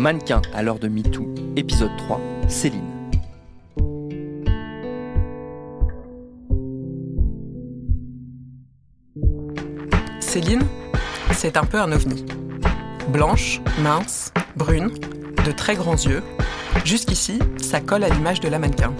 Mannequin 0.00 0.40
à 0.54 0.62
l'heure 0.62 0.78
de 0.78 0.88
MeToo, 0.88 1.28
épisode 1.56 1.94
3, 1.98 2.18
Céline. 2.48 2.80
Céline, 10.20 10.62
c'est 11.32 11.58
un 11.58 11.64
peu 11.64 11.78
un 11.78 11.92
ovni. 11.92 12.24
Blanche, 13.10 13.60
mince, 13.82 14.32
brune, 14.56 14.90
de 15.44 15.52
très 15.52 15.74
grands 15.74 15.92
yeux. 15.92 16.22
Jusqu'ici, 16.86 17.38
ça 17.60 17.82
colle 17.82 18.04
à 18.04 18.08
l'image 18.08 18.40
de 18.40 18.48
la 18.48 18.58
mannequin. 18.58 18.94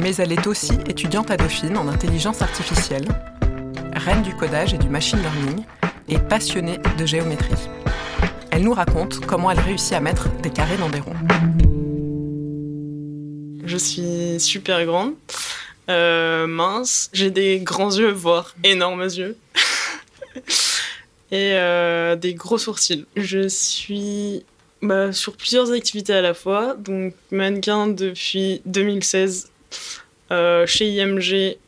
Mais 0.00 0.16
elle 0.16 0.32
est 0.32 0.46
aussi 0.46 0.72
étudiante 0.88 1.30
à 1.30 1.36
Dauphine 1.36 1.76
en 1.76 1.86
intelligence 1.86 2.40
artificielle, 2.40 3.06
reine 3.92 4.22
du 4.22 4.34
codage 4.34 4.72
et 4.72 4.78
du 4.78 4.88
machine 4.88 5.20
learning, 5.20 5.66
et 6.08 6.18
passionnée 6.18 6.78
de 6.96 7.04
géométrie. 7.04 7.68
Elle 8.56 8.62
nous 8.62 8.72
raconte 8.72 9.20
comment 9.26 9.50
elle 9.50 9.60
réussit 9.60 9.92
à 9.92 10.00
mettre 10.00 10.30
des 10.40 10.48
carrés 10.48 10.78
dans 10.78 10.88
des 10.88 11.00
ronds. 11.00 11.12
Je 13.62 13.76
suis 13.76 14.40
super 14.40 14.86
grande, 14.86 15.12
euh, 15.90 16.46
mince, 16.46 17.10
j'ai 17.12 17.30
des 17.30 17.58
grands 17.58 17.94
yeux, 17.94 18.10
voire 18.12 18.54
énormes 18.64 19.02
yeux, 19.02 19.36
et 21.30 21.52
euh, 21.52 22.16
des 22.16 22.32
gros 22.32 22.56
sourcils. 22.56 23.04
Je 23.14 23.46
suis 23.46 24.42
bah, 24.80 25.12
sur 25.12 25.36
plusieurs 25.36 25.70
activités 25.72 26.14
à 26.14 26.22
la 26.22 26.32
fois, 26.32 26.76
donc 26.78 27.12
mannequin 27.30 27.88
depuis 27.88 28.62
2016 28.64 29.50
euh, 30.30 30.64
chez 30.64 30.88
IMG 30.92 31.58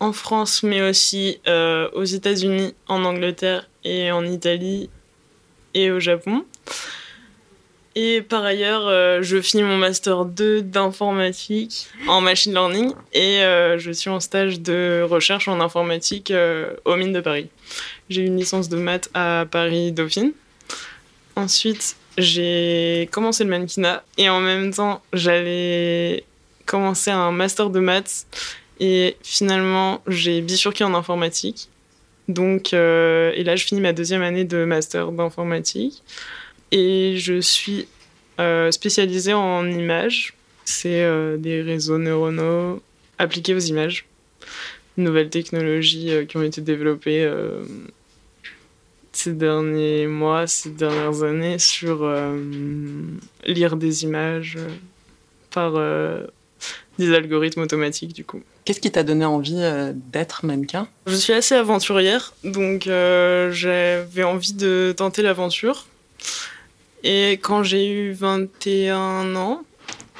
en 0.00 0.12
France, 0.12 0.64
mais 0.64 0.82
aussi 0.82 1.38
aux 1.46 2.04
États-Unis, 2.04 2.74
en 2.88 3.04
Angleterre 3.04 3.70
et 3.84 4.10
en 4.10 4.26
Italie 4.26 4.90
et 5.74 5.90
au 5.90 6.00
Japon. 6.00 6.44
Et 7.96 8.22
par 8.22 8.42
ailleurs, 8.42 8.88
euh, 8.88 9.22
je 9.22 9.40
finis 9.40 9.62
mon 9.62 9.76
master 9.76 10.24
2 10.24 10.62
d'informatique 10.62 11.86
en 12.08 12.20
machine 12.20 12.52
learning 12.52 12.92
et 13.12 13.42
euh, 13.42 13.78
je 13.78 13.92
suis 13.92 14.10
en 14.10 14.18
stage 14.18 14.60
de 14.60 15.06
recherche 15.08 15.46
en 15.46 15.60
informatique 15.60 16.32
euh, 16.32 16.74
aux 16.84 16.96
mines 16.96 17.12
de 17.12 17.20
Paris. 17.20 17.48
J'ai 18.10 18.22
une 18.22 18.36
licence 18.36 18.68
de 18.68 18.76
maths 18.78 19.10
à 19.14 19.46
Paris 19.48 19.92
Dauphine. 19.92 20.32
Ensuite, 21.36 21.96
j'ai 22.18 23.08
commencé 23.12 23.44
le 23.44 23.50
mannequinat 23.50 24.02
et 24.18 24.28
en 24.28 24.40
même 24.40 24.74
temps, 24.74 25.00
j'allais 25.12 26.24
commencer 26.66 27.12
un 27.12 27.30
master 27.30 27.70
de 27.70 27.78
maths 27.78 28.26
et 28.80 29.16
finalement, 29.22 30.02
j'ai 30.08 30.40
bifurqué 30.40 30.82
en 30.82 30.94
informatique. 30.94 31.68
Donc, 32.28 32.72
euh, 32.72 33.32
et 33.34 33.44
là, 33.44 33.56
je 33.56 33.64
finis 33.64 33.80
ma 33.80 33.92
deuxième 33.92 34.22
année 34.22 34.44
de 34.44 34.64
master 34.64 35.12
d'informatique. 35.12 36.02
Et 36.72 37.16
je 37.18 37.40
suis 37.40 37.86
euh, 38.40 38.70
spécialisée 38.70 39.34
en 39.34 39.66
images. 39.66 40.34
C'est 40.64 41.02
euh, 41.02 41.36
des 41.36 41.60
réseaux 41.60 41.98
neuronaux 41.98 42.82
appliqués 43.18 43.54
aux 43.54 43.58
images. 43.58 44.06
Nouvelles 44.96 45.30
technologies 45.30 46.12
qui 46.28 46.36
ont 46.36 46.42
été 46.42 46.60
développées 46.60 47.28
ces 49.10 49.32
derniers 49.32 50.06
mois, 50.06 50.46
ces 50.46 50.70
dernières 50.70 51.24
années 51.24 51.58
sur 51.58 52.08
lire 53.44 53.76
des 53.76 54.04
images 54.04 54.56
par 55.50 55.72
des 56.96 57.12
algorithmes 57.12 57.62
automatiques 57.62 58.12
du 58.12 58.24
coup. 58.24 58.40
Qu'est-ce 58.64 58.80
qui 58.80 58.90
t'a 58.90 59.02
donné 59.02 59.26
envie 59.26 59.58
euh, 59.58 59.92
d'être 59.94 60.46
mannequin? 60.46 60.88
Je 61.06 61.16
suis 61.16 61.34
assez 61.34 61.54
aventurière, 61.54 62.32
donc 62.44 62.86
euh, 62.86 63.52
j'avais 63.52 64.22
envie 64.22 64.54
de 64.54 64.94
tenter 64.96 65.20
l'aventure. 65.20 65.86
Et 67.02 67.32
quand 67.32 67.62
j'ai 67.62 67.90
eu 67.90 68.12
21 68.12 69.36
ans, 69.36 69.64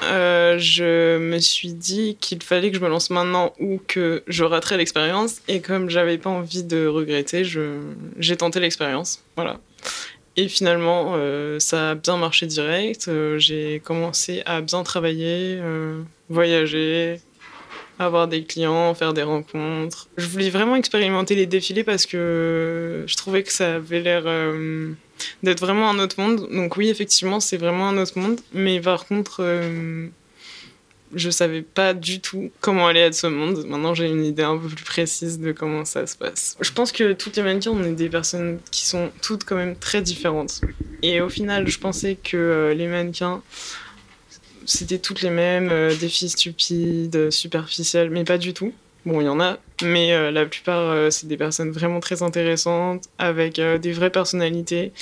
euh, 0.03 0.57
je 0.59 1.17
me 1.17 1.39
suis 1.39 1.73
dit 1.73 2.17
qu'il 2.21 2.43
fallait 2.43 2.69
que 2.69 2.77
je 2.77 2.83
me 2.83 2.89
lance 2.89 3.09
maintenant 3.09 3.51
ou 3.59 3.81
que 3.87 4.21
je 4.27 4.43
raterais 4.43 4.77
l'expérience. 4.77 5.41
Et 5.47 5.61
comme 5.61 5.89
j'avais 5.89 6.19
pas 6.19 6.29
envie 6.29 6.63
de 6.63 6.85
regretter, 6.85 7.43
j'ai 7.43 8.37
tenté 8.37 8.59
l'expérience. 8.59 9.23
Voilà. 9.35 9.59
Et 10.35 10.47
finalement, 10.49 11.15
ça 11.59 11.91
a 11.91 11.95
bien 11.95 12.17
marché 12.17 12.45
direct. 12.45 13.09
J'ai 13.37 13.81
commencé 13.83 14.43
à 14.45 14.61
bien 14.61 14.83
travailler, 14.83 15.59
voyager, 16.29 17.19
avoir 17.99 18.27
des 18.27 18.43
clients, 18.43 18.93
faire 18.93 19.13
des 19.13 19.23
rencontres. 19.23 20.07
Je 20.17 20.27
voulais 20.27 20.49
vraiment 20.49 20.75
expérimenter 20.75 21.35
les 21.35 21.45
défilés 21.45 21.83
parce 21.83 22.05
que 22.05 23.03
je 23.07 23.15
trouvais 23.15 23.43
que 23.43 23.51
ça 23.51 23.75
avait 23.75 24.01
l'air 24.01 24.23
euh, 24.25 24.91
d'être 25.43 25.59
vraiment 25.59 25.89
un 25.89 25.99
autre 25.99 26.19
monde. 26.19 26.47
Donc 26.51 26.77
oui, 26.77 26.89
effectivement, 26.89 27.39
c'est 27.39 27.57
vraiment 27.57 27.89
un 27.89 27.97
autre 27.97 28.19
monde. 28.19 28.39
Mais 28.53 28.79
par 28.79 29.05
contre, 29.05 29.37
euh, 29.39 30.07
je 31.13 31.29
savais 31.29 31.61
pas 31.61 31.93
du 31.93 32.19
tout 32.19 32.51
comment 32.59 32.87
allait 32.87 33.01
être 33.01 33.15
ce 33.15 33.27
monde. 33.27 33.65
Maintenant, 33.67 33.93
j'ai 33.93 34.07
une 34.07 34.25
idée 34.25 34.43
un 34.43 34.57
peu 34.57 34.67
plus 34.67 34.83
précise 34.83 35.39
de 35.39 35.51
comment 35.51 35.85
ça 35.85 36.05
se 36.05 36.17
passe. 36.17 36.57
Je 36.59 36.71
pense 36.71 36.91
que 36.91 37.13
toutes 37.13 37.37
les 37.37 37.43
mannequins, 37.43 37.71
on 37.71 37.83
est 37.83 37.93
des 37.93 38.09
personnes 38.09 38.59
qui 38.71 38.85
sont 38.85 39.11
toutes 39.21 39.45
quand 39.45 39.55
même 39.55 39.75
très 39.75 40.01
différentes. 40.01 40.61
Et 41.01 41.21
au 41.21 41.29
final, 41.29 41.67
je 41.67 41.79
pensais 41.79 42.17
que 42.21 42.35
euh, 42.35 42.73
les 42.73 42.87
mannequins, 42.87 43.41
c'était 44.65 44.99
toutes 44.99 45.21
les 45.21 45.29
mêmes, 45.29 45.69
euh, 45.71 45.95
des 45.95 46.09
filles 46.09 46.29
stupides, 46.29 47.15
euh, 47.15 47.31
superficielles, 47.31 48.09
mais 48.09 48.23
pas 48.23 48.37
du 48.37 48.53
tout. 48.53 48.73
Bon, 49.05 49.21
il 49.21 49.25
y 49.25 49.29
en 49.29 49.39
a, 49.39 49.59
mais 49.83 50.13
euh, 50.13 50.31
la 50.31 50.45
plupart, 50.45 51.11
c'est 51.11 51.27
des 51.27 51.37
personnes 51.37 51.71
vraiment 51.71 51.99
très 51.99 52.23
intéressantes, 52.23 53.03
avec 53.19 53.59
des 53.61 53.91
vraies 53.91 54.09
personnalités. 54.09 54.93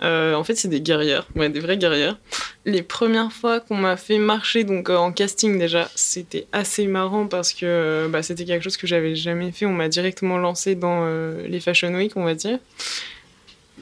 En 0.00 0.44
fait, 0.44 0.54
c'est 0.54 0.68
des 0.68 0.82
guerrières, 0.82 1.26
ouais, 1.34 1.48
des 1.48 1.60
vraies 1.60 1.78
guerrières. 1.78 2.18
Les 2.66 2.82
premières 2.82 3.32
fois 3.32 3.60
qu'on 3.60 3.76
m'a 3.76 3.96
fait 3.96 4.18
marcher, 4.18 4.64
donc 4.64 4.90
en 4.90 5.12
casting 5.12 5.58
déjà, 5.58 5.90
c'était 5.94 6.46
assez 6.52 6.86
marrant 6.86 7.26
parce 7.26 7.54
que 7.54 8.06
bah, 8.10 8.22
c'était 8.22 8.44
quelque 8.44 8.62
chose 8.62 8.76
que 8.76 8.86
j'avais 8.86 9.14
jamais 9.14 9.50
fait. 9.50 9.64
On 9.64 9.72
m'a 9.72 9.88
directement 9.88 10.36
lancé 10.36 10.74
dans 10.74 11.06
les 11.46 11.60
Fashion 11.60 11.94
Week, 11.94 12.12
on 12.16 12.24
va 12.24 12.34
dire. 12.34 12.58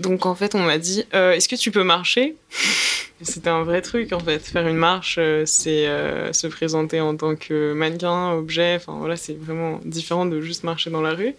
Donc 0.02 0.26
en 0.26 0.34
fait, 0.34 0.54
on 0.54 0.58
m'a 0.58 0.78
dit 0.78 1.04
euh, 1.14 1.32
Est-ce 1.32 1.48
que 1.48 1.54
tu 1.54 1.70
peux 1.70 1.84
marcher? 1.84 2.36
C'était 3.22 3.50
un 3.50 3.62
vrai 3.62 3.82
truc 3.82 4.12
en 4.12 4.18
fait. 4.18 4.40
Faire 4.40 4.66
une 4.66 4.76
marche, 4.76 5.14
euh, 5.18 5.44
c'est 5.46 5.86
euh, 5.86 6.32
se 6.32 6.48
présenter 6.48 7.00
en 7.00 7.16
tant 7.16 7.36
que 7.36 7.72
mannequin, 7.72 8.32
objet. 8.32 8.74
Enfin 8.76 8.96
voilà, 8.98 9.16
c'est 9.16 9.38
vraiment 9.38 9.80
différent 9.84 10.26
de 10.26 10.40
juste 10.40 10.64
marcher 10.64 10.90
dans 10.90 11.02
la 11.02 11.14
rue. 11.14 11.34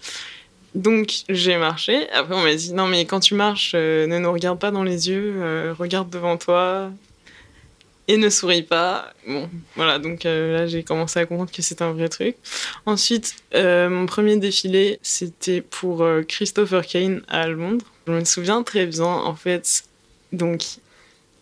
Donc 0.76 1.12
j'ai 1.28 1.58
marché. 1.58 2.10
Après, 2.12 2.36
on 2.36 2.42
m'a 2.42 2.56
dit 2.56 2.74
Non, 2.74 2.88
mais 2.88 3.04
quand 3.06 3.20
tu 3.20 3.36
marches, 3.36 3.76
ne 3.76 4.18
nous 4.18 4.32
regarde 4.32 4.60
pas 4.60 4.72
dans 4.72 4.84
les 4.84 5.10
yeux, 5.10 5.74
regarde 5.78 6.10
devant 6.10 6.38
toi 6.38 6.90
et 8.08 8.16
ne 8.16 8.30
souris 8.30 8.64
pas. 8.64 9.12
Bon, 9.28 9.50
voilà, 9.76 10.00
donc 10.00 10.24
là 10.24 10.66
j'ai 10.68 10.84
commencé 10.84 11.20
à 11.20 11.26
comprendre 11.26 11.52
que 11.52 11.62
c'était 11.62 11.84
un 11.84 11.92
vrai 11.92 12.08
truc. 12.08 12.38
Ensuite, 12.86 13.36
mon 13.54 14.06
premier 14.06 14.38
défilé, 14.38 15.00
c'était 15.02 15.62
pour 15.62 16.08
Christopher 16.30 16.88
Kane 16.88 17.24
à 17.28 17.48
Londres. 17.50 17.93
Je 18.08 18.14
me 18.14 18.26
souviens 18.26 18.64
très 18.64 18.86
bien, 18.86 19.06
en 19.06 19.36
fait, 19.36 19.84
donc 20.32 20.64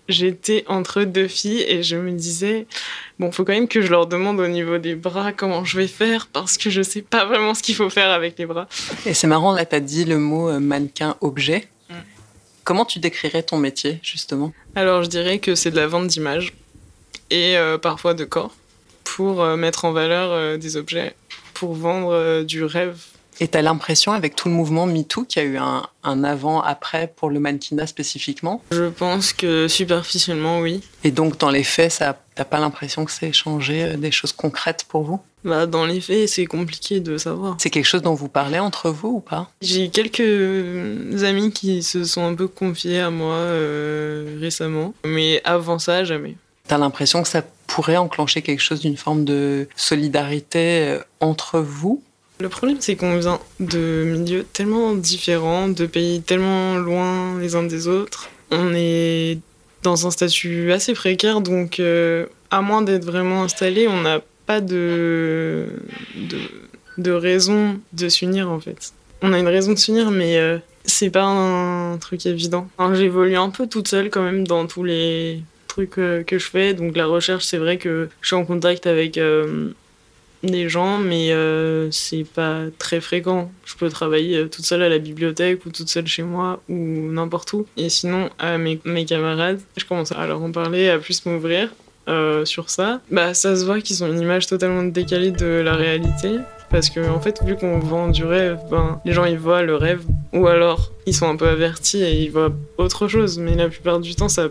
j'étais 0.10 0.64
entre 0.68 1.04
deux 1.04 1.28
filles 1.28 1.64
et 1.68 1.84
je 1.84 1.96
me 1.96 2.12
disais, 2.12 2.68
bon, 3.18 3.32
faut 3.32 3.46
quand 3.46 3.54
même 3.54 3.68
que 3.68 3.82
je 3.82 3.90
leur 3.90 4.08
demande 4.08 4.40
au 4.40 4.48
niveau 4.48 4.78
des 4.78 4.96
bras 4.96 5.32
comment 5.32 5.64
je 5.64 5.78
vais 5.78 5.88
faire 5.88 6.28
parce 6.28 6.58
que 6.58 6.70
je 6.70 6.82
sais 6.82 7.02
pas 7.02 7.26
vraiment 7.26 7.54
ce 7.54 7.64
qu'il 7.64 7.76
faut 7.76 7.90
faire 7.90 8.12
avec 8.12 8.38
les 8.38 8.46
bras. 8.46 8.68
Et 9.06 9.14
c'est 9.14 9.28
marrant, 9.28 9.54
là, 9.54 9.66
tu 9.66 9.76
as 9.76 9.80
dit 9.80 10.06
le 10.06 10.18
mot 10.18 10.50
euh, 10.50 10.60
mannequin-objet. 10.60 11.68
Mm. 11.90 11.94
Comment 12.64 12.86
tu 12.86 13.00
décrirais 13.00 13.44
ton 13.44 13.58
métier, 13.58 14.00
justement? 14.04 14.54
Alors 14.76 15.04
je 15.04 15.10
dirais 15.10 15.40
que 15.40 15.56
c'est 15.56 15.72
de 15.72 15.78
la 15.78 15.88
vente 15.88 16.08
d'images 16.08 16.54
et 17.32 17.58
euh, 17.58 17.78
parfois 17.78 18.14
de 18.14 18.26
corps 18.26 18.54
pour 19.04 19.42
euh, 19.42 19.56
mettre 19.56 19.86
en 19.86 19.92
valeur 19.92 20.32
euh, 20.32 20.58
des 20.58 20.78
objets, 20.78 21.16
pour 21.54 21.74
vendre 21.74 22.44
du 22.44 22.64
rêve. 22.64 22.98
Et 23.40 23.48
tu 23.48 23.58
as 23.58 23.62
l'impression, 23.62 24.12
avec 24.12 24.36
tout 24.36 24.50
le 24.50 24.54
mouvement 24.54 24.86
MeToo, 24.86 25.24
qu'il 25.24 25.42
y 25.42 25.46
a 25.46 25.48
eu 25.48 25.58
un, 25.58 25.84
un 26.04 26.24
avant-après 26.24 27.12
pour 27.16 27.30
le 27.30 27.40
mannequinat 27.40 27.88
spécifiquement? 27.88 28.62
Je 28.72 28.90
pense 28.90 29.34
que 29.34 29.68
superficiellement, 29.68 30.60
oui. 30.60 30.82
Et 31.04 31.12
donc, 31.12 31.40
dans 31.40 31.50
les 31.50 31.64
faits, 31.64 31.92
ça, 31.92 32.18
t'as 32.36 32.46
pas 32.46 32.60
l'impression 32.60 33.06
que 33.06 33.12
c'est 33.12 33.34
changé 33.34 33.84
euh, 33.84 33.98
des 33.98 34.12
choses 34.12 34.34
concrètes 34.34 34.86
pour 34.88 35.04
vous? 35.04 35.20
Bah, 35.44 35.66
Dans 35.66 35.86
les 35.86 36.02
faits, 36.02 36.30
c'est 36.30 36.46
compliqué 36.46 37.00
de 37.00 37.18
savoir. 37.18 37.56
C'est 37.60 37.72
quelque 37.72 37.86
chose 37.86 38.04
dont 38.04 38.14
vous 38.14 38.28
parlez 38.28 38.60
entre 38.60 38.92
vous 38.92 39.10
ou 39.10 39.20
pas? 39.22 39.50
J'ai 39.62 39.90
quelques 39.90 41.24
amis 41.24 41.52
qui 41.52 41.82
se 41.82 42.04
sont 42.04 42.24
un 42.26 42.36
peu 42.36 42.48
confiés 42.48 43.00
à 43.00 43.10
moi 43.10 43.36
euh, 43.36 44.38
récemment, 44.40 44.94
mais 45.04 45.42
avant 45.46 45.80
ça, 45.80 46.04
jamais. 46.04 46.36
T'as 46.68 46.78
l'impression 46.78 47.24
que 47.24 47.28
ça 47.28 47.42
pourrait 47.66 47.98
enclencher 47.98 48.42
quelque 48.44 48.62
chose 48.62 48.82
d'une 48.82 48.98
forme 48.98 49.26
de 49.26 49.68
solidarité 49.76 50.88
euh, 50.90 51.00
entre 51.20 51.60
vous? 51.60 52.04
Le 52.42 52.50
problème, 52.50 52.78
c'est 52.80 52.96
qu'on 52.96 53.18
vient 53.18 53.40
de 53.60 54.04
milieux 54.06 54.46
tellement 54.52 54.94
différents, 54.94 55.68
de 55.68 55.86
pays 55.86 56.22
tellement 56.22 56.76
loin 56.76 57.40
les 57.40 57.56
uns 57.56 57.64
des 57.64 57.88
autres. 57.88 58.30
On 58.52 58.74
est 58.74 59.40
dans 59.84 60.08
un 60.08 60.12
statut 60.12 60.72
assez 60.72 60.94
précaire, 60.94 61.42
donc 61.42 61.80
euh, 61.80 62.26
à 62.50 62.62
moins 62.62 62.82
d'être 62.82 63.06
vraiment 63.06 63.44
installé, 63.44 63.88
on 63.88 64.02
n'a 64.02 64.22
pas 64.46 64.62
de, 64.62 65.68
de, 66.98 67.12
raison 67.12 67.80
de 67.94 68.10
s'unir 68.10 68.50
en 68.50 68.60
fait. 68.60 68.94
On 69.22 69.34
a 69.34 69.40
une 69.40 69.48
raison 69.48 69.74
de 69.74 69.78
s'unir, 69.78 70.12
mais 70.12 70.38
euh, 70.38 70.58
c'est 70.84 71.10
pas 71.10 71.24
un 71.24 71.98
truc 71.98 72.26
évident. 72.26 72.68
J'évolue 72.94 73.38
un 73.38 73.50
peu 73.50 73.68
toute 73.68 73.88
seule 73.88 74.10
quand 74.10 74.24
même 74.24 74.48
dans 74.48 74.68
tous 74.68 74.84
les 74.84 75.42
trucs 75.68 75.98
euh, 75.98 76.24
que 76.24 76.38
je 76.38 76.50
fais. 76.50 76.74
Donc 76.74 76.98
la 76.98 77.06
recherche, 77.06 77.46
c'est 77.46 77.58
vrai 77.58 77.78
que 77.78 78.10
je 78.22 78.28
suis 78.28 78.36
en 78.36 78.46
contact 78.46 78.88
avec 78.88 79.20
des 80.44 80.70
gens, 80.70 80.98
mais 80.98 81.32
euh, 81.32 81.90
c'est 81.92 82.24
pas 82.24 82.62
très 82.78 83.02
fréquent. 83.02 83.52
Je 83.66 83.76
peux 83.76 83.90
travailler 83.90 84.38
euh, 84.38 84.48
toute 84.48 84.66
seule 84.66 84.82
à 84.82 84.90
la 84.90 84.98
bibliothèque 84.98 85.66
ou 85.66 85.70
toute 85.70 85.90
seule 85.90 86.08
chez 86.08 86.24
moi 86.24 86.62
ou 86.70 86.76
n'importe 86.76 87.54
où. 87.54 87.66
Et 87.78 87.90
sinon, 87.90 88.30
à 88.40 88.58
mes, 88.58 88.80
camarades, 89.06 89.60
je 89.78 89.86
commence 89.86 90.12
à 90.12 90.26
leur 90.26 90.42
en 90.42 90.52
parler, 90.52 90.90
à 90.90 90.98
plus 90.98 91.26
m'ouvrir 91.26 91.70
euh, 92.08 92.46
sur 92.46 92.70
ça. 92.70 93.02
Bah, 93.12 93.34
ça 93.34 93.56
se 93.56 93.66
voit 93.66 93.82
qu'ils 93.82 94.04
ont 94.04 94.08
une 94.08 94.20
image 94.20 94.48
totalement 94.48 94.84
décalée 94.84 95.32
de 95.32 95.46
la 95.46 95.76
réalité. 95.76 96.38
Parce 96.70 96.90
que, 96.90 97.02
en 97.10 97.20
fait, 97.20 97.42
vu 97.44 97.58
qu'on 97.58 97.80
vend 97.80 98.08
du 98.08 98.24
rêve, 98.24 98.58
ben, 98.72 99.02
les 99.04 99.12
gens 99.12 99.26
ils 99.26 99.38
voient 99.38 99.62
le 99.62 99.76
rêve, 99.76 100.04
ou 100.32 100.48
alors 100.48 100.94
ils 101.06 101.14
sont 101.14 101.28
un 101.28 101.36
peu 101.36 101.50
avertis 101.50 102.02
et 102.02 102.24
ils 102.24 102.32
voient 102.32 102.54
autre 102.78 103.10
chose. 103.10 103.38
Mais 103.40 103.56
la 103.56 103.68
plupart 103.68 104.00
du 104.00 104.16
temps, 104.16 104.30
ça 104.30 104.48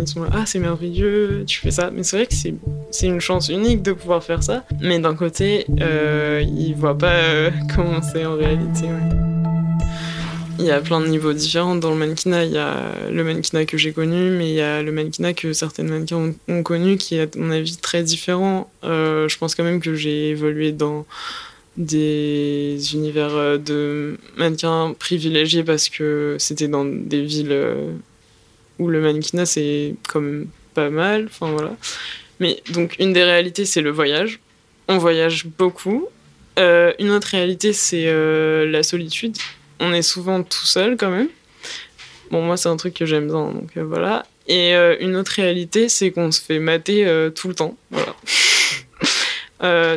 ils 0.00 0.06
sont 0.06 0.22
là, 0.22 0.30
ah, 0.32 0.46
c'est 0.46 0.58
merveilleux, 0.58 1.44
tu 1.46 1.60
fais 1.60 1.70
ça. 1.70 1.90
Mais 1.90 2.02
c'est 2.02 2.16
vrai 2.16 2.26
que 2.26 2.34
c'est 2.34 3.06
une 3.06 3.20
chance 3.20 3.48
unique 3.48 3.82
de 3.82 3.92
pouvoir 3.92 4.22
faire 4.22 4.42
ça. 4.42 4.64
Mais 4.80 4.98
d'un 4.98 5.14
côté, 5.14 5.66
euh, 5.80 6.42
ils 6.42 6.74
voient 6.74 6.98
pas 6.98 7.12
euh, 7.12 7.50
comment 7.74 8.02
c'est 8.02 8.24
en 8.24 8.36
réalité. 8.36 8.86
Il 10.58 10.66
y 10.66 10.70
a 10.70 10.80
plein 10.80 11.00
de 11.00 11.06
niveaux 11.06 11.32
différents 11.32 11.74
dans 11.74 11.90
le 11.90 11.96
mannequinat. 11.96 12.44
Il 12.44 12.52
y 12.52 12.58
a 12.58 12.92
le 13.10 13.24
mannequinat 13.24 13.64
que 13.64 13.78
j'ai 13.78 13.92
connu, 13.92 14.30
mais 14.30 14.50
il 14.50 14.54
y 14.54 14.60
a 14.60 14.82
le 14.82 14.92
mannequinat 14.92 15.32
que 15.32 15.54
certaines 15.54 15.88
mannequins 15.88 16.34
ont, 16.48 16.62
connu 16.62 16.98
qui 16.98 17.14
est, 17.16 17.34
à 17.34 17.38
mon 17.38 17.50
avis, 17.50 17.78
très 17.78 18.02
différent. 18.02 18.70
Euh, 18.84 19.26
je 19.26 19.38
pense 19.38 19.54
quand 19.54 19.64
même 19.64 19.80
que 19.80 19.94
j'ai 19.94 20.28
évolué 20.28 20.72
dans 20.72 21.06
des 21.78 22.78
univers 22.92 23.34
euh, 23.34 23.56
de 23.56 24.18
mannequins 24.36 24.94
privilégiés 24.98 25.64
parce 25.64 25.88
que 25.88 26.36
c'était 26.38 26.68
dans 26.68 26.84
des 26.84 27.22
villes 27.22 27.56
où 28.80 28.88
le 28.88 29.00
mannequinat 29.00 29.46
c'est 29.46 29.94
comme 30.08 30.46
pas 30.74 30.90
mal, 30.90 31.26
enfin 31.26 31.52
voilà. 31.52 31.76
Mais 32.40 32.62
donc 32.70 32.96
une 32.98 33.12
des 33.12 33.22
réalités 33.22 33.66
c'est 33.66 33.82
le 33.82 33.90
voyage. 33.90 34.40
On 34.88 34.98
voyage 34.98 35.46
beaucoup. 35.46 36.08
Euh, 36.58 36.92
une 36.98 37.10
autre 37.10 37.28
réalité 37.28 37.72
c'est 37.72 38.06
euh, 38.06 38.68
la 38.68 38.82
solitude. 38.82 39.36
On 39.78 39.92
est 39.92 40.02
souvent 40.02 40.42
tout 40.42 40.66
seul 40.66 40.96
quand 40.96 41.10
même. 41.10 41.28
Bon 42.30 42.40
moi 42.42 42.56
c'est 42.56 42.70
un 42.70 42.76
truc 42.76 42.94
que 42.94 43.04
j'aime 43.04 43.26
bien 43.26 43.52
donc 43.52 43.76
euh, 43.76 43.84
voilà. 43.84 44.26
Et 44.48 44.72
une 45.00 45.14
autre 45.14 45.32
réalité 45.36 45.88
c'est 45.88 46.10
qu'on 46.10 46.32
se 46.32 46.40
fait 46.40 46.58
mater 46.58 47.06
tout 47.36 47.46
le 47.46 47.54
temps, 47.54 47.76
voilà. 47.92 48.16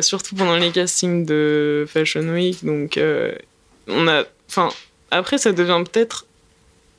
surtout 0.02 0.36
pendant 0.36 0.56
les 0.56 0.70
castings 0.70 1.26
de 1.26 1.86
Fashion 1.88 2.28
Week 2.32 2.64
donc 2.64 3.00
on 3.88 4.06
a, 4.06 4.22
enfin 4.48 4.68
après 5.10 5.38
ça 5.38 5.50
devient 5.50 5.82
peut-être 5.90 6.26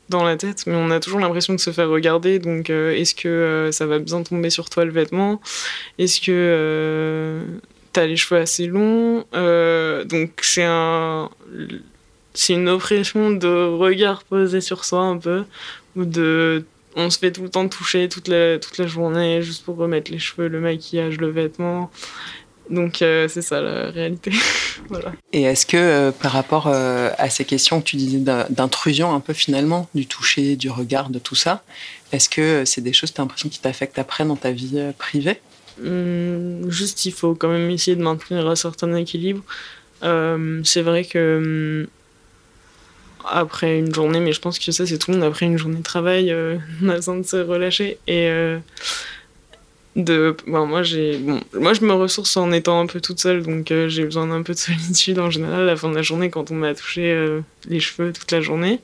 dans 0.10 0.24
la 0.24 0.38
tête, 0.38 0.66
mais 0.68 0.76
on 0.76 0.92
a 0.92 1.00
toujours 1.00 1.20
l'impression 1.20 1.54
de 1.54 1.60
se 1.60 1.72
faire 1.72 1.90
regarder. 1.90 2.40
Donc, 2.40 2.70
euh, 2.70 2.92
est-ce 2.92 3.16
que 3.16 3.28
euh, 3.28 3.72
ça 3.72 3.86
va 3.86 4.00
bien 4.00 4.22
tomber 4.24 4.50
sur 4.50 4.70
toi 4.70 4.86
le 4.86 4.92
vêtement? 4.92 5.42
Est-ce 5.98 6.22
que 6.22 6.32
euh, 6.32 7.44
t'as 7.94 8.06
les 8.06 8.16
cheveux 8.16 8.40
assez 8.40 8.68
longs? 8.68 9.26
Donc, 9.34 10.40
c'est 10.42 10.64
un, 10.64 11.30
c'est 12.34 12.54
une 12.54 12.70
oppression 12.70 13.32
de 13.32 13.48
regard 13.48 14.24
posé 14.24 14.62
sur 14.62 14.86
soi 14.86 15.02
un 15.02 15.18
peu, 15.18 15.44
ou 15.96 16.06
de, 16.06 16.66
on 16.96 17.10
se 17.10 17.18
fait 17.18 17.32
tout 17.32 17.44
le 17.44 17.50
temps 17.50 17.68
toucher 17.68 18.08
toute 18.08 18.28
la 18.28 18.60
toute 18.60 18.78
la 18.78 18.88
journée 18.88 19.42
juste 19.42 19.66
pour 19.66 19.76
remettre 19.78 20.12
les 20.12 20.20
cheveux, 20.20 20.48
le 20.48 20.60
maquillage, 20.60 21.18
le 21.18 21.30
vêtement. 21.30 21.92
Donc 22.70 23.02
euh, 23.02 23.28
c'est 23.28 23.42
ça 23.42 23.62
la 23.62 23.92
réalité. 23.92 24.32
voilà. 24.90 25.14
Et 25.34 25.44
est-ce 25.44 25.66
que 25.66 25.78
euh, 25.78 26.12
par 26.12 26.32
rapport 26.32 26.68
euh, 26.68 27.12
à 27.18 27.30
ces 27.30 27.46
questions 27.46 27.80
que 27.80 27.86
tu 27.86 27.96
disais 27.96 28.20
d'intrusion 28.50 29.14
un 29.14 29.20
peu 29.20 29.34
finalement, 29.34 29.88
du 29.94 30.08
toucher, 30.08 30.56
du 30.56 30.70
regard, 30.70 31.10
de 31.10 31.20
tout 31.20 31.36
ça, 31.36 31.64
est-ce 32.12 32.30
que 32.30 32.66
c'est 32.66 32.82
des 32.82 32.94
choses 32.94 33.12
que 33.12 33.16
tu 33.16 33.22
as 33.22 33.24
l'impression 33.24 33.50
qui 33.50 33.60
t'affectent 33.60 34.00
après 34.00 34.26
dans 34.26 34.36
ta 34.36 34.52
vie 34.52 34.80
privée? 34.98 35.40
Hum, 35.84 36.70
Juste 36.72 37.06
il 37.06 37.12
faut 37.12 37.36
quand 37.36 37.50
même 37.50 37.70
essayer 37.70 37.96
de 37.96 38.02
maintenir 38.04 38.48
un 38.48 38.56
certain 38.56 38.96
équilibre. 38.96 39.44
c'est 40.02 40.82
vrai 40.82 41.06
que 41.06 41.84
hum, 41.84 41.88
après 43.28 43.80
une 43.80 43.94
journée, 43.94 44.20
mais 44.20 44.34
je 44.34 44.40
pense 44.40 44.60
que 44.60 44.72
ça 44.72 44.86
c'est 44.86 44.98
tout 44.98 45.12
le 45.12 45.18
monde, 45.18 45.26
après 45.26 45.46
une 45.46 45.58
journée 45.58 45.78
de 45.78 45.84
travail, 45.84 46.34
on 46.84 46.90
a 46.90 46.96
besoin 46.96 47.18
de 47.18 47.24
se 47.24 47.38
relâcher. 47.38 48.00
Et 48.08 48.28
moi 49.96 50.84
j'ai 50.84 51.20
moi 51.54 51.74
je 51.74 51.86
me 51.86 51.94
ressource 51.94 52.36
en 52.36 52.52
étant 52.52 52.82
un 52.82 52.86
peu 52.86 53.00
toute 53.00 53.20
seule 53.20 53.44
donc 53.44 53.72
euh, 53.72 53.88
j'ai 53.88 54.04
besoin 54.04 54.28
d'un 54.28 54.42
peu 54.42 54.54
de 54.54 54.58
solitude 54.60 55.20
en 55.20 55.30
général 55.30 55.62
à 55.62 55.66
la 55.66 55.76
fin 55.78 55.90
de 55.90 55.96
la 55.96 56.02
journée 56.02 56.30
quand 56.30 56.52
on 56.52 56.56
m'a 56.56 56.74
touché 56.76 57.12
euh, 57.12 57.42
les 57.70 57.80
cheveux 57.80 58.12
toute 58.12 58.32
la 58.32 58.42
journée. 58.42 58.82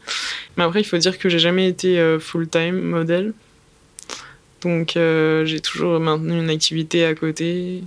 Mais 0.56 0.64
après 0.64 0.82
il 0.82 0.86
faut 0.86 0.98
dire 0.98 1.20
que 1.20 1.28
j'ai 1.28 1.40
jamais 1.40 1.68
été 1.68 2.00
euh, 2.00 2.20
full 2.20 2.48
time 2.48 2.80
modèle. 2.80 3.34
Donc 4.62 4.92
j'ai 4.94 5.60
toujours 5.60 6.00
maintenu 6.00 6.38
une 6.38 6.52
activité 6.52 7.04
à 7.04 7.16
côté 7.16 7.84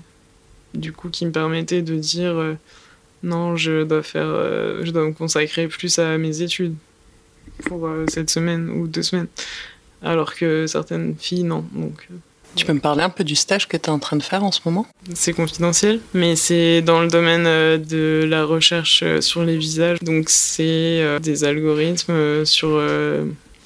du 0.75 0.93
coup 0.93 1.09
qui 1.09 1.25
me 1.25 1.31
permettait 1.31 1.82
de 1.82 1.94
dire 1.94 2.35
non 3.23 3.55
je 3.55 3.85
dois 3.85 4.03
faire 4.03 4.26
je 4.82 4.91
dois 4.91 5.05
me 5.05 5.12
consacrer 5.12 5.69
plus 5.69 6.00
à 6.00 6.19
mes 6.19 6.43
études 6.43 6.75
pour 7.67 7.88
cette 8.09 8.29
semaine 8.29 8.71
ou 8.71 8.88
deux 8.88 9.05
semaines. 9.05 9.29
Alors 10.03 10.35
que 10.35 10.67
certaines 10.67 11.15
filles 11.15 11.44
non. 11.44 11.65
Donc 11.75 12.09
tu 12.54 12.64
peux 12.64 12.72
me 12.72 12.80
parler 12.80 13.02
un 13.02 13.10
peu 13.10 13.24
du 13.24 13.36
stage 13.36 13.68
que 13.68 13.76
tu 13.76 13.84
es 13.84 13.90
en 13.90 13.98
train 13.98 14.16
de 14.16 14.22
faire 14.22 14.44
en 14.44 14.52
ce 14.52 14.60
moment? 14.64 14.86
C'est 15.14 15.32
confidentiel, 15.32 16.00
mais 16.12 16.36
c'est 16.36 16.82
dans 16.82 17.00
le 17.00 17.08
domaine 17.08 17.46
euh, 17.46 17.78
de 17.78 18.24
la 18.28 18.44
recherche 18.44 19.02
euh, 19.02 19.20
sur 19.20 19.44
les 19.44 19.56
visages. 19.56 19.98
Donc 20.00 20.28
c'est 20.28 20.62
euh, 20.64 21.18
des 21.18 21.44
algorithmes 21.44 22.44
sur 22.44 22.80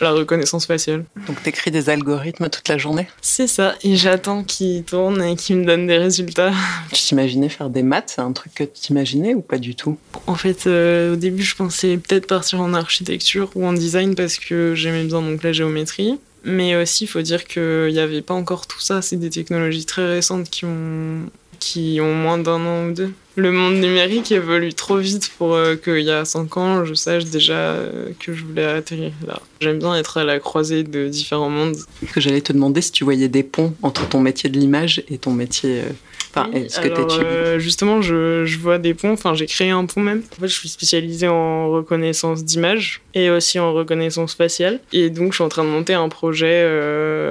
la 0.00 0.12
reconnaissance 0.12 0.66
faciale. 0.66 1.04
Donc 1.26 1.42
tu 1.42 1.48
écris 1.48 1.70
des 1.70 1.90
algorithmes 1.90 2.48
toute 2.48 2.68
la 2.68 2.78
journée? 2.78 3.08
C'est 3.20 3.48
ça, 3.48 3.74
et 3.82 3.96
j'attends 3.96 4.44
qu'ils 4.44 4.84
tournent 4.84 5.22
et 5.22 5.34
qu'ils 5.34 5.56
me 5.56 5.64
donnent 5.64 5.86
des 5.86 5.98
résultats. 5.98 6.52
Tu 6.92 7.02
t'imaginais 7.02 7.48
faire 7.48 7.68
des 7.68 7.82
maths? 7.82 8.12
C'est 8.14 8.20
un 8.20 8.32
truc 8.32 8.54
que 8.54 8.64
tu 8.64 8.80
t'imaginais 8.80 9.34
ou 9.34 9.40
pas 9.40 9.58
du 9.58 9.74
tout? 9.74 9.98
En 10.26 10.34
fait, 10.34 10.66
au 10.66 11.16
début, 11.16 11.42
je 11.42 11.56
pensais 11.56 11.96
peut-être 11.96 12.26
partir 12.26 12.60
en 12.60 12.74
architecture 12.74 13.50
ou 13.54 13.66
en 13.66 13.72
design 13.72 14.14
parce 14.14 14.38
que 14.38 14.74
j'aimais 14.74 15.04
bien 15.04 15.20
donc 15.20 15.42
la 15.42 15.52
géométrie. 15.52 16.18
Mais 16.44 16.76
aussi, 16.76 17.04
il 17.04 17.08
faut 17.08 17.22
dire 17.22 17.44
qu'il 17.44 17.88
n'y 17.92 17.98
avait 17.98 18.22
pas 18.22 18.34
encore 18.34 18.66
tout 18.66 18.80
ça. 18.80 19.02
C'est 19.02 19.16
des 19.16 19.30
technologies 19.30 19.86
très 19.86 20.06
récentes 20.06 20.48
qui 20.50 20.64
ont, 20.64 21.22
qui 21.58 21.98
ont 22.00 22.14
moins 22.14 22.38
d'un 22.38 22.64
an 22.64 22.88
ou 22.88 22.92
deux. 22.92 23.12
Le 23.36 23.52
monde 23.52 23.74
numérique 23.74 24.32
évolue 24.32 24.74
trop 24.74 24.96
vite 24.96 25.30
pour 25.38 25.54
euh, 25.54 25.76
qu'il 25.76 26.00
y 26.00 26.10
a 26.10 26.24
cinq 26.24 26.56
ans, 26.56 26.84
je 26.84 26.94
sache 26.94 27.24
déjà 27.26 27.54
euh, 27.54 28.10
que 28.18 28.34
je 28.34 28.44
voulais 28.44 28.64
atterrir 28.64 29.12
là. 29.26 29.40
J'aime 29.60 29.78
bien 29.78 29.94
être 29.94 30.16
à 30.16 30.24
la 30.24 30.40
croisée 30.40 30.82
de 30.82 31.08
différents 31.08 31.48
mondes. 31.48 31.76
Que 32.12 32.20
j'allais 32.20 32.40
te 32.40 32.52
demander 32.52 32.80
si 32.80 32.90
tu 32.90 33.04
voyais 33.04 33.28
des 33.28 33.44
ponts 33.44 33.74
entre 33.82 34.08
ton 34.08 34.20
métier 34.20 34.50
de 34.50 34.58
l'image 34.58 35.04
et 35.08 35.18
ton 35.18 35.32
métier 35.32 35.82
euh, 35.82 35.92
euh, 36.36 37.58
justement, 37.58 38.02
je, 38.02 38.58
vois 38.58 38.78
des 38.78 38.94
ponts. 38.94 39.12
Enfin, 39.12 39.34
j'ai 39.34 39.46
créé 39.46 39.70
un 39.70 39.86
pont 39.86 40.00
même. 40.00 40.22
En 40.36 40.40
fait, 40.40 40.48
je 40.48 40.54
suis 40.54 40.68
spécialisée 40.68 41.28
en 41.28 41.70
reconnaissance 41.70 42.44
d'image 42.44 43.02
et 43.14 43.30
aussi 43.30 43.58
en 43.58 43.72
reconnaissance 43.72 44.34
faciale. 44.34 44.80
Et 44.92 45.10
donc, 45.10 45.32
je 45.32 45.36
suis 45.36 45.44
en 45.44 45.48
train 45.48 45.64
de 45.64 45.70
monter 45.70 45.94
un 45.94 46.08
projet 46.08 46.64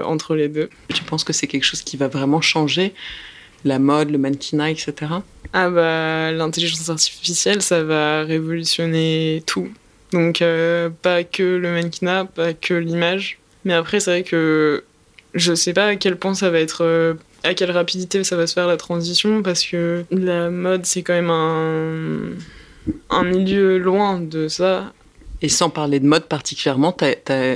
entre 0.03 0.35
les 0.35 0.47
deux. 0.47 0.69
Tu 0.93 1.03
penses 1.03 1.23
que 1.23 1.33
c'est 1.33 1.47
quelque 1.47 1.63
chose 1.63 1.81
qui 1.81 1.97
va 1.97 2.07
vraiment 2.07 2.41
changer 2.41 2.93
la 3.65 3.79
mode, 3.79 4.09
le 4.09 4.17
mannequinat, 4.17 4.71
etc. 4.71 4.93
Ah 5.53 5.69
bah, 5.69 6.31
l'intelligence 6.31 6.89
artificielle, 6.89 7.61
ça 7.61 7.83
va 7.83 8.23
révolutionner 8.23 9.43
tout. 9.45 9.69
Donc, 10.11 10.41
euh, 10.41 10.89
pas 11.01 11.23
que 11.23 11.43
le 11.43 11.71
mannequinat, 11.71 12.25
pas 12.25 12.53
que 12.53 12.73
l'image. 12.73 13.39
Mais 13.65 13.73
après, 13.73 13.99
c'est 13.99 14.11
vrai 14.11 14.23
que 14.23 14.83
je 15.33 15.53
sais 15.53 15.73
pas 15.73 15.87
à 15.87 15.95
quel 15.95 16.17
point 16.17 16.33
ça 16.33 16.49
va 16.49 16.59
être 16.59 17.17
à 17.43 17.53
quelle 17.53 17.71
rapidité 17.71 18.23
ça 18.23 18.35
va 18.35 18.47
se 18.47 18.53
faire 18.53 18.67
la 18.67 18.77
transition 18.77 19.43
parce 19.43 19.63
que 19.63 20.03
la 20.09 20.49
mode 20.49 20.85
c'est 20.85 21.03
quand 21.03 21.13
même 21.13 21.29
un 21.29 22.31
un 23.09 23.23
milieu 23.23 23.77
loin 23.77 24.19
de 24.19 24.47
ça. 24.47 24.93
Et 25.41 25.49
sans 25.49 25.69
parler 25.69 25.99
de 25.99 26.07
mode 26.07 26.25
particulièrement, 26.25 26.95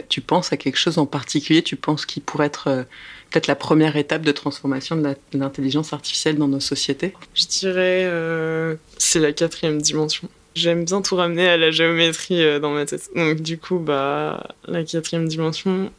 tu 0.10 0.22
penses 0.22 0.54
à 0.54 0.58
quelque 0.58 0.78
chose 0.78 0.98
en 0.98 1.06
particulier? 1.06 1.64
Tu 1.64 1.76
penses 1.76 2.06
qu'il 2.06 2.22
pourrait 2.22 2.48
être 2.48 2.68
euh, 2.68 2.84
peut-être 3.32 3.48
la 3.48 3.56
première 3.56 3.96
étape 3.96 4.24
de 4.24 4.32
transformation 4.32 4.96
de 4.96 5.16
l'intelligence 5.34 5.94
artificielle 5.94 6.38
dans 6.38 6.48
nos 6.48 6.60
sociétés 6.60 7.14
Je 7.34 7.46
dirais 7.48 8.04
euh, 8.06 8.76
c'est 8.98 9.20
la 9.20 9.32
quatrième 9.32 9.82
dimension. 9.82 10.28
J'aime 10.54 10.84
bien 10.84 11.02
tout 11.02 11.16
ramener 11.16 11.48
à 11.48 11.56
la 11.56 11.72
géométrie 11.72 12.44
euh, 12.44 12.60
dans 12.60 12.72
ma 12.72 12.86
tête. 12.86 13.10
Donc 13.16 13.40
du 13.40 13.58
coup, 13.58 13.80
bah, 13.80 14.56
la 14.68 14.84
quatrième 14.84 15.28
dimension, 15.28 15.92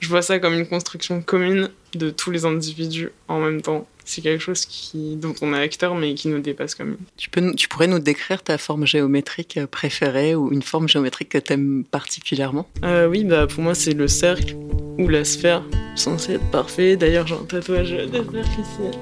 je 0.00 0.08
vois 0.08 0.20
ça 0.20 0.38
comme 0.38 0.52
une 0.52 0.66
construction 0.66 1.22
commune 1.22 1.70
de 1.94 2.10
tous 2.10 2.30
les 2.30 2.44
individus 2.44 3.10
en 3.28 3.40
même 3.40 3.62
temps. 3.62 3.88
C'est 4.04 4.20
quelque 4.20 4.42
chose 4.42 4.66
qui, 4.66 5.16
dont 5.16 5.34
on 5.40 5.54
est 5.54 5.58
acteur 5.58 5.94
mais 5.94 6.12
qui 6.12 6.28
nous 6.28 6.40
dépasse 6.40 6.74
quand 6.74 6.84
même. 6.84 6.98
Tu, 7.16 7.30
peux, 7.30 7.54
tu 7.54 7.68
pourrais 7.68 7.86
nous 7.86 7.98
décrire 7.98 8.42
ta 8.42 8.58
forme 8.58 8.86
géométrique 8.86 9.58
préférée 9.70 10.34
ou 10.34 10.52
une 10.52 10.60
forme 10.60 10.86
géométrique 10.86 11.30
que 11.30 11.38
tu 11.38 11.54
aimes 11.54 11.84
particulièrement? 11.90 12.68
Euh, 12.84 13.08
Oui, 13.08 13.24
bah, 13.24 13.46
pour 13.46 13.62
moi 13.62 13.74
c'est 13.74 13.94
le 13.94 14.06
cercle 14.06 14.54
ou 14.98 15.08
la 15.08 15.24
sphère, 15.24 15.62
censé 15.96 16.34
être 16.34 16.50
parfait. 16.50 16.96
D'ailleurs 16.96 17.26
j'ai 17.26 17.34
un 17.34 17.44
tatouage 17.44 17.90
de 17.90 18.24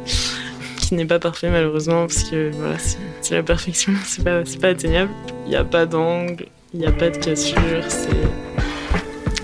ici 0.06 0.28
qui 0.76 0.94
n'est 0.94 1.06
pas 1.06 1.18
parfait 1.18 1.50
malheureusement 1.50 2.06
parce 2.06 2.24
que 2.24 2.50
voilà, 2.54 2.76
c'est 3.20 3.34
la 3.34 3.42
perfection, 3.42 3.92
c'est 4.04 4.24
pas, 4.24 4.42
pas 4.60 4.68
atteignable. 4.68 5.10
Il 5.46 5.50
n'y 5.50 5.56
a 5.56 5.64
pas 5.64 5.86
d'angle, 5.86 6.46
il 6.74 6.80
n'y 6.80 6.86
a 6.86 6.92
pas 6.92 7.10
de 7.10 7.16
cassure, 7.16 7.84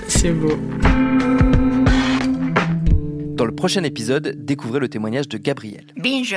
c'est 0.09 0.31
beau. 0.33 0.59
Dans 3.35 3.45
le 3.45 3.55
prochain 3.55 3.85
épisode, 3.85 4.35
découvrez 4.37 4.81
le 4.81 4.89
témoignage 4.89 5.29
de 5.29 5.39
Gabriel. 5.39 5.87
Binge 5.97 6.37